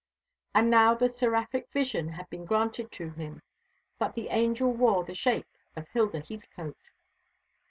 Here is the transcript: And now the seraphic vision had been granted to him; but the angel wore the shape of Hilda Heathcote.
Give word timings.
And 0.55 0.71
now 0.71 0.95
the 0.95 1.07
seraphic 1.07 1.69
vision 1.71 2.09
had 2.13 2.27
been 2.31 2.43
granted 2.43 2.91
to 2.93 3.11
him; 3.11 3.43
but 3.99 4.15
the 4.15 4.29
angel 4.29 4.73
wore 4.73 5.03
the 5.03 5.13
shape 5.13 5.45
of 5.75 5.87
Hilda 5.89 6.21
Heathcote. 6.21 6.81